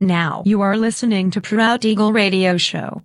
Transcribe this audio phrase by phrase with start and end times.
[0.00, 3.02] Now you are listening to Proud Eagle Radio Show.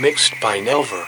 [0.00, 1.04] Mixed by Nelver.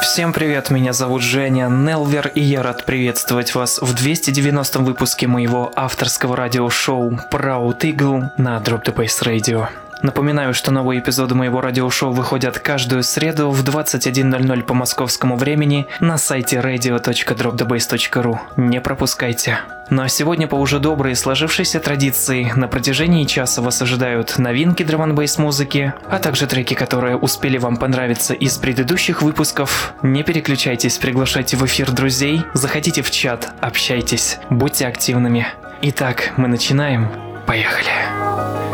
[0.00, 5.72] Всем привет, меня зовут Женя Нелвер, и я рад приветствовать вас в 290 выпуске моего
[5.74, 9.68] авторского радиошоу Proud Eagle на Drop the Bass Radio.
[10.04, 16.18] Напоминаю, что новые эпизоды моего радиошоу выходят каждую среду в 21.00 по московскому времени на
[16.18, 18.38] сайте radio.dropthebase.ru.
[18.58, 19.60] Не пропускайте.
[19.88, 25.16] Ну а сегодня по уже доброй сложившейся традиции на протяжении часа вас ожидают новинки драм
[25.38, 29.94] музыки, а также треки, которые успели вам понравиться из предыдущих выпусков.
[30.02, 35.46] Не переключайтесь, приглашайте в эфир друзей, заходите в чат, общайтесь, будьте активными.
[35.80, 37.08] Итак, мы начинаем.
[37.46, 38.73] Поехали.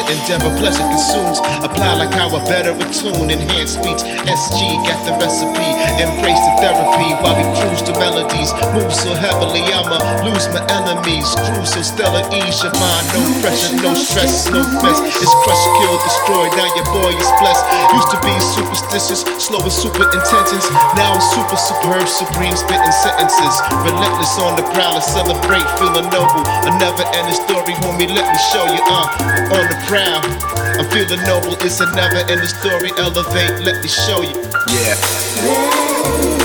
[0.00, 1.38] Treasure endeavor, pleasure consumes.
[1.64, 4.00] Apply like how a better attune, enhance speech.
[4.24, 5.68] SG got the recipe,
[6.00, 8.52] embrace the therapy while we cruise to melodies.
[8.72, 11.26] Move so heavily, I'ma lose my enemies.
[11.52, 13.04] Cruise so stellar, ease your mind.
[13.12, 15.00] No pressure, no stress, no mess.
[15.20, 16.46] It's crush, kill, destroy.
[16.56, 17.64] Now your boy is blessed.
[17.94, 20.64] Used to be superstitious, slow with super intentions.
[20.96, 23.54] Now I'm super superb, supreme, spitting sentences.
[23.84, 26.44] Relentless on the prowl, celebrate, feeling noble.
[26.66, 31.54] A never ending story, homie, let me show you, uh, on the I'm feeling noble,
[31.60, 32.90] it's a never ending story.
[32.96, 34.34] Elevate, let me show you.
[34.68, 36.39] Yeah.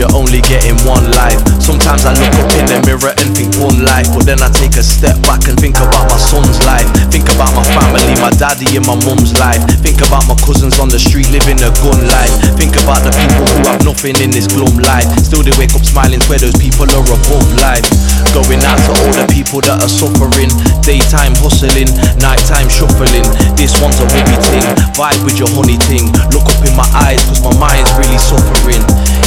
[0.00, 1.36] You're only getting one life.
[1.60, 4.80] Sometimes I look up in the mirror and think one life, but then I take
[4.80, 6.88] a step back and think about my son's life.
[7.12, 9.60] Think about my family, my daddy and my mum's life.
[9.84, 12.32] Think about my cousins on the street living a gun life.
[12.56, 15.04] Think about the people who have nothing in this glum life.
[15.20, 17.84] Still they wake up smiling where those people are above life.
[18.32, 20.48] Going out to all the people that are suffering.
[20.80, 21.92] Daytime hustling,
[22.24, 23.28] nighttime shuffling.
[23.52, 24.64] This one's a hobby thing.
[24.96, 26.08] Vibe with your honey thing.
[26.32, 28.80] Look up in my eyes, cause my mind's really suffering.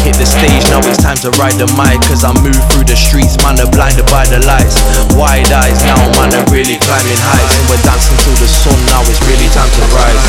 [0.03, 1.95] Hit the stage, now it's time to ride the mic.
[2.11, 4.75] Cause I move through the streets, man, are blinded by the lights.
[5.15, 7.55] Wide eyes now, man, are really climbing heights.
[7.55, 10.19] And we're dancing till the sun, now it's really time to rise.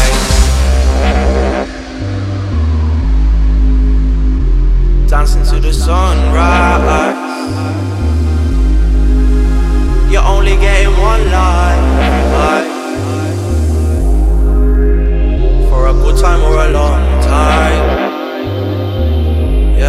[5.10, 7.18] Dancing to the sunrise.
[10.08, 11.82] You're only getting one life.
[15.68, 18.03] For a good time or a long time.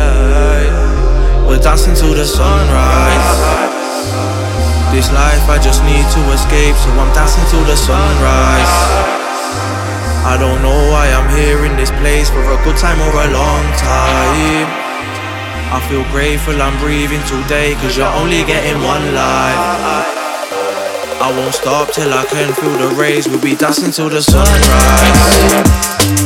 [0.06, 1.48] Yeah.
[1.48, 3.30] We're dancing to the sunrise.
[4.94, 8.74] This life I just need to escape, so I'm dancing to the sunrise.
[10.26, 13.30] I don't know why I'm here in this place for a good time or a
[13.30, 14.68] long time.
[15.70, 19.62] I feel grateful I'm breathing today, cause you're only getting one life.
[21.22, 26.25] I won't stop till I can feel the rays, we'll be dancing till the sunrise.